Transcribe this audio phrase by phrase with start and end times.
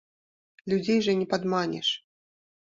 [0.73, 1.93] Людзей жа не падманеш.